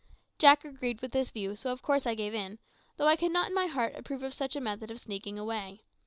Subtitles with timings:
[0.39, 2.57] Jack agreed with this view, so of course I gave in,
[2.97, 5.83] though I could not in my heart approve of such a method of sneaking away.